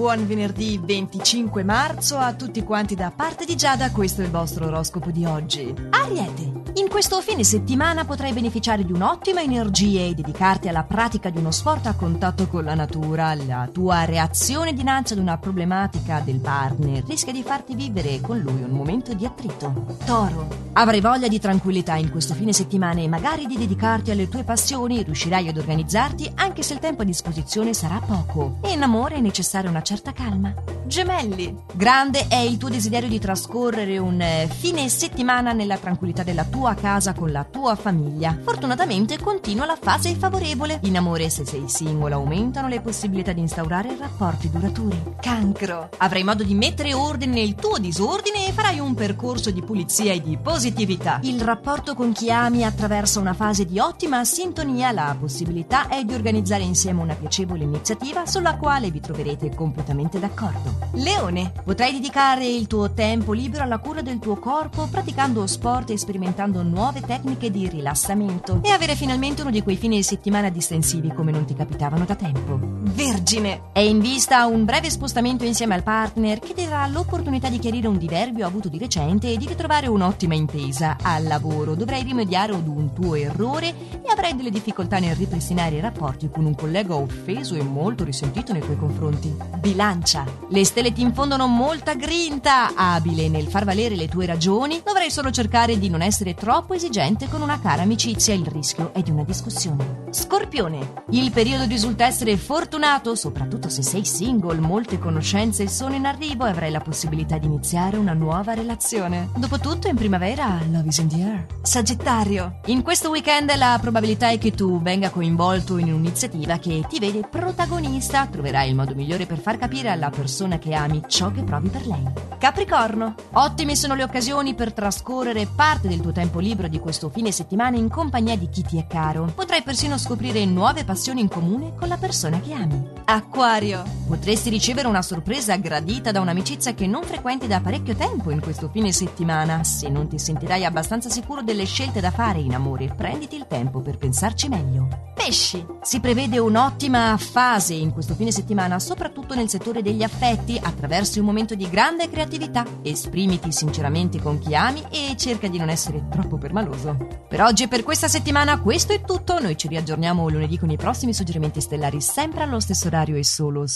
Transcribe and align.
buon 0.00 0.26
venerdì 0.26 0.80
25 0.82 1.62
marzo 1.62 2.16
a 2.16 2.32
tutti 2.32 2.62
quanti 2.62 2.94
da 2.94 3.12
parte 3.14 3.44
di 3.44 3.54
Giada, 3.54 3.90
questo 3.90 4.22
è 4.22 4.24
il 4.24 4.30
vostro 4.30 4.64
oroscopo 4.64 5.10
di 5.10 5.26
oggi. 5.26 5.74
Ariete, 5.90 6.60
in 6.74 6.88
questo 6.88 7.20
fine 7.20 7.44
settimana 7.44 8.06
potrai 8.06 8.32
beneficiare 8.32 8.82
di 8.82 8.92
un'ottima 8.92 9.42
energia 9.42 10.00
e 10.00 10.14
dedicarti 10.14 10.68
alla 10.68 10.84
pratica 10.84 11.28
di 11.28 11.36
uno 11.36 11.50
sport 11.50 11.86
a 11.86 11.94
contatto 11.94 12.46
con 12.46 12.64
la 12.64 12.74
natura. 12.74 13.34
La 13.34 13.68
tua 13.70 14.06
reazione 14.06 14.72
dinanzi 14.72 15.12
ad 15.12 15.18
una 15.18 15.36
problematica 15.36 16.20
del 16.20 16.38
partner 16.38 17.04
rischia 17.04 17.32
di 17.32 17.42
farti 17.42 17.74
vivere 17.74 18.22
con 18.22 18.38
lui 18.38 18.62
un 18.62 18.70
momento 18.70 19.12
di 19.12 19.26
attrito. 19.26 19.96
Toro, 20.06 20.48
avrai 20.72 21.02
voglia 21.02 21.28
di 21.28 21.38
tranquillità 21.38 21.96
in 21.96 22.10
questo 22.10 22.32
fine 22.32 22.54
settimana 22.54 23.00
e 23.00 23.08
magari 23.08 23.44
di 23.44 23.58
dedicarti 23.58 24.10
alle 24.10 24.28
tue 24.30 24.44
passioni, 24.44 25.02
riuscirai 25.02 25.48
ad 25.48 25.58
organizzarti 25.58 26.32
anche 26.36 26.62
se 26.62 26.72
il 26.72 26.78
tempo 26.78 27.02
a 27.02 27.04
disposizione 27.04 27.74
sarà 27.74 28.00
poco. 28.00 28.56
E 28.62 28.72
in 28.72 28.82
amore 28.82 29.16
è 29.16 29.20
necessaria 29.20 29.68
una 29.68 29.82
certa 29.90 30.12
calma. 30.12 30.54
Gemelli, 30.86 31.52
grande 31.72 32.28
è 32.28 32.36
il 32.36 32.58
tuo 32.58 32.68
desiderio 32.68 33.08
di 33.08 33.18
trascorrere 33.18 33.98
un 33.98 34.20
eh, 34.20 34.48
fine 34.48 34.88
settimana 34.88 35.52
nella 35.52 35.78
tranquillità 35.78 36.22
della 36.22 36.44
tua 36.44 36.74
casa 36.74 37.12
con 37.12 37.32
la 37.32 37.42
tua 37.42 37.74
famiglia. 37.74 38.38
Fortunatamente 38.40 39.18
continua 39.18 39.66
la 39.66 39.76
fase 39.80 40.14
favorevole. 40.14 40.78
In 40.84 40.96
amore, 40.96 41.28
se 41.28 41.44
sei 41.44 41.64
singola, 41.66 42.14
aumentano 42.14 42.68
le 42.68 42.80
possibilità 42.80 43.32
di 43.32 43.40
instaurare 43.40 43.96
rapporti 43.98 44.48
duraturi. 44.48 45.14
Cancro, 45.20 45.88
avrai 45.96 46.22
modo 46.22 46.44
di 46.44 46.54
mettere 46.54 46.94
ordine 46.94 47.34
nel 47.34 47.56
tuo 47.56 47.78
disordine 47.78 48.46
e 48.46 48.52
farai 48.52 48.78
un 48.78 48.94
percorso 48.94 49.50
di 49.50 49.62
pulizia 49.62 50.12
e 50.12 50.22
di 50.22 50.38
positività. 50.40 51.18
Il 51.22 51.40
rapporto 51.40 51.96
con 51.96 52.12
chi 52.12 52.30
ami 52.30 52.64
attraversa 52.64 53.18
una 53.18 53.34
fase 53.34 53.64
di 53.64 53.80
ottima 53.80 54.24
sintonia. 54.24 54.92
La 54.92 55.16
possibilità 55.18 55.88
è 55.88 56.04
di 56.04 56.14
organizzare 56.14 56.62
insieme 56.62 57.00
una 57.00 57.14
piacevole 57.14 57.64
iniziativa 57.64 58.24
sulla 58.24 58.56
quale 58.56 58.90
vi 58.92 59.00
troverete 59.00 59.52
completamente 59.52 59.78
d'accordo. 60.18 60.88
Leone, 60.92 61.52
potrai 61.64 61.92
dedicare 61.92 62.46
il 62.46 62.66
tuo 62.66 62.92
tempo 62.92 63.32
libero 63.32 63.64
alla 63.64 63.78
cura 63.78 64.02
del 64.02 64.18
tuo 64.18 64.36
corpo 64.36 64.86
praticando 64.90 65.46
sport 65.46 65.90
e 65.90 65.98
sperimentando 65.98 66.62
nuove 66.62 67.00
tecniche 67.00 67.50
di 67.50 67.68
rilassamento 67.68 68.60
e 68.62 68.70
avere 68.70 68.94
finalmente 68.94 69.42
uno 69.42 69.50
di 69.50 69.62
quei 69.62 69.76
fine 69.76 70.02
settimana 70.02 70.48
distensivi 70.48 71.12
come 71.12 71.30
non 71.30 71.44
ti 71.44 71.54
capitavano 71.54 72.04
da 72.04 72.14
tempo. 72.14 72.58
Vergine, 72.60 73.62
è 73.72 73.80
in 73.80 74.00
vista 74.00 74.46
un 74.46 74.64
breve 74.64 74.90
spostamento 74.90 75.44
insieme 75.44 75.74
al 75.74 75.82
partner 75.82 76.38
che 76.38 76.54
ti 76.54 76.64
darà 76.64 76.86
l'opportunità 76.86 77.48
di 77.48 77.58
chiarire 77.58 77.86
un 77.86 77.98
diverbio 77.98 78.46
avuto 78.46 78.68
di 78.68 78.78
recente 78.78 79.30
e 79.30 79.36
di 79.36 79.46
ritrovare 79.46 79.86
un'ottima 79.86 80.34
intesa. 80.34 80.96
Al 81.00 81.24
lavoro 81.24 81.74
dovrai 81.74 82.02
rimediare 82.02 82.54
ad 82.54 82.66
un 82.66 82.92
tuo 82.92 83.14
errore 83.14 83.68
e 83.68 84.10
avrai 84.10 84.34
delle 84.34 84.50
difficoltà 84.50 84.98
nel 84.98 85.14
ripristinare 85.14 85.76
i 85.76 85.80
rapporti 85.80 86.28
con 86.30 86.44
un 86.44 86.54
collega 86.54 86.94
offeso 86.94 87.54
e 87.54 87.62
molto 87.62 88.04
risentito 88.04 88.52
nei 88.52 88.62
tuoi 88.62 88.76
confronti. 88.76 89.36
Bilancia, 89.60 90.24
le 90.48 90.64
stelle 90.64 90.90
ti 90.90 91.02
infondono 91.02 91.46
molta 91.46 91.94
grinta. 91.94 92.74
Abile 92.74 93.28
nel 93.28 93.46
far 93.46 93.66
valere 93.66 93.94
le 93.94 94.08
tue 94.08 94.24
ragioni, 94.24 94.80
dovrai 94.82 95.10
solo 95.10 95.30
cercare 95.30 95.78
di 95.78 95.90
non 95.90 96.00
essere 96.00 96.32
troppo 96.32 96.72
esigente 96.72 97.28
con 97.28 97.42
una 97.42 97.60
cara 97.60 97.82
amicizia. 97.82 98.32
Il 98.32 98.46
rischio 98.46 98.94
è 98.94 99.02
di 99.02 99.10
una 99.10 99.22
discussione. 99.22 100.04
Scorpione, 100.10 101.04
il 101.10 101.30
periodo 101.30 101.66
risulta 101.66 102.06
essere 102.06 102.38
fortunato, 102.38 103.14
soprattutto 103.14 103.68
se 103.68 103.82
sei 103.82 104.06
single. 104.06 104.60
Molte 104.60 104.98
conoscenze 104.98 105.68
sono 105.68 105.94
in 105.94 106.06
arrivo 106.06 106.46
e 106.46 106.50
avrai 106.50 106.70
la 106.70 106.80
possibilità 106.80 107.36
di 107.36 107.46
iniziare 107.46 107.98
una 107.98 108.14
nuova 108.14 108.54
relazione. 108.54 109.28
Dopotutto, 109.36 109.88
in 109.88 109.96
primavera, 109.96 110.58
love 110.70 110.88
is 110.88 110.98
in 110.98 111.08
the 111.08 111.22
air. 111.22 111.46
Sagittario, 111.60 112.60
in 112.66 112.80
questo 112.82 113.10
weekend 113.10 113.54
la 113.56 113.76
probabilità 113.78 114.30
è 114.30 114.38
che 114.38 114.52
tu 114.52 114.80
venga 114.80 115.10
coinvolto 115.10 115.76
in 115.76 115.92
un'iniziativa 115.92 116.58
che 116.58 116.82
ti 116.88 116.98
vede 116.98 117.28
protagonista. 117.28 118.26
Troverai 118.26 118.70
il 118.70 118.74
modo 118.74 118.94
migliore 118.94 119.26
per 119.26 119.38
far 119.50 119.58
capire 119.58 119.88
alla 119.90 120.10
persona 120.10 120.58
che 120.58 120.74
ami 120.74 121.02
ciò 121.08 121.32
che 121.32 121.42
provi 121.42 121.68
per 121.70 121.84
lei. 121.84 122.04
Capricorno, 122.38 123.14
ottime 123.32 123.74
sono 123.74 123.96
le 123.96 124.04
occasioni 124.04 124.54
per 124.54 124.72
trascorrere 124.72 125.48
parte 125.52 125.88
del 125.88 126.00
tuo 126.00 126.12
tempo 126.12 126.38
libero 126.38 126.68
di 126.68 126.78
questo 126.78 127.08
fine 127.08 127.32
settimana 127.32 127.76
in 127.76 127.88
compagnia 127.88 128.36
di 128.36 128.48
chi 128.48 128.62
ti 128.62 128.78
è 128.78 128.86
caro. 128.86 129.32
Potrai 129.34 129.62
persino 129.62 129.98
scoprire 129.98 130.44
nuove 130.44 130.84
passioni 130.84 131.20
in 131.20 131.28
comune 131.28 131.74
con 131.74 131.88
la 131.88 131.96
persona 131.96 132.38
che 132.40 132.52
ami. 132.52 132.80
Acquario, 133.04 133.82
potresti 134.06 134.50
ricevere 134.50 134.86
una 134.86 135.02
sorpresa 135.02 135.56
gradita 135.56 136.12
da 136.12 136.20
un'amicizia 136.20 136.74
che 136.74 136.86
non 136.86 137.02
frequenti 137.02 137.48
da 137.48 137.60
parecchio 137.60 137.96
tempo 137.96 138.30
in 138.30 138.40
questo 138.40 138.68
fine 138.68 138.92
settimana. 138.92 139.64
Se 139.64 139.88
non 139.88 140.06
ti 140.06 140.18
sentirai 140.18 140.64
abbastanza 140.64 141.08
sicuro 141.08 141.42
delle 141.42 141.64
scelte 141.64 142.00
da 142.00 142.12
fare 142.12 142.38
in 142.38 142.54
amore, 142.54 142.92
prenditi 142.94 143.34
il 143.34 143.46
tempo 143.48 143.80
per 143.80 143.96
pensarci 143.96 144.48
meglio. 144.48 145.09
Pesci, 145.22 145.66
si 145.82 146.00
prevede 146.00 146.38
un'ottima 146.38 147.14
fase 147.18 147.74
in 147.74 147.92
questo 147.92 148.14
fine 148.14 148.32
settimana, 148.32 148.78
soprattutto 148.78 149.34
nel 149.34 149.50
settore 149.50 149.82
degli 149.82 150.02
affetti, 150.02 150.58
attraverso 150.60 151.20
un 151.20 151.26
momento 151.26 151.54
di 151.54 151.68
grande 151.68 152.08
creatività. 152.08 152.64
Esprimiti 152.80 153.52
sinceramente 153.52 154.18
con 154.18 154.38
chi 154.38 154.54
ami 154.54 154.82
e 154.90 155.14
cerca 155.18 155.46
di 155.48 155.58
non 155.58 155.68
essere 155.68 156.06
troppo 156.08 156.38
permaloso. 156.38 156.96
Per 157.28 157.42
oggi 157.42 157.64
e 157.64 157.68
per 157.68 157.82
questa 157.82 158.08
settimana 158.08 158.58
questo 158.60 158.94
è 158.94 159.02
tutto, 159.02 159.38
noi 159.38 159.58
ci 159.58 159.68
riaggiorniamo 159.68 160.26
lunedì 160.26 160.58
con 160.58 160.70
i 160.70 160.78
prossimi 160.78 161.12
suggerimenti 161.12 161.60
stellari 161.60 162.00
sempre 162.00 162.42
allo 162.42 162.58
stesso 162.58 162.86
orario 162.86 163.16
e 163.16 163.22
solo 163.22 163.66